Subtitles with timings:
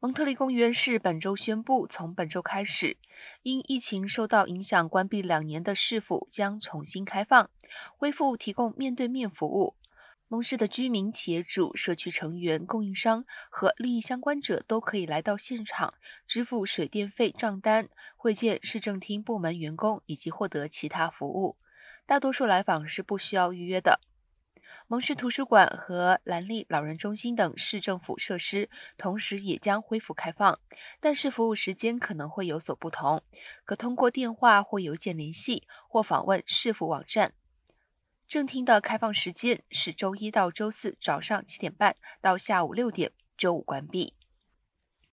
[0.00, 2.96] 蒙特利公园是本周宣布，从本周开始，
[3.42, 7.50] 因疫情受到影响关闭两年的市府将重新开放，
[7.96, 9.74] 恢复提供面对面服务。
[10.28, 15.94] 蒙市的居民、企业主、社区成员、供应商和利益相关者都可以来到现场
[16.28, 21.56] 支付水电费账单、会见市政厅部门员工以及获得其他服务。
[22.06, 23.98] 大多数来访是不需要预约的。
[24.90, 30.58] 蒙氏图书馆和兰利老人中心等市政府设施同时也将恢复开放，
[30.98, 33.22] 但是服务时间可能会有所不同，
[33.66, 37.34] 可通过电话或邮件联系或访问市府网站。
[38.26, 44.14] 正厅的开放时间是周一到周四早上七点半到下午六点，周五关闭。